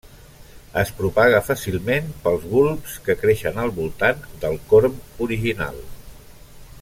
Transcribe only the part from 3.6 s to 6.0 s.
al voltant del corm original.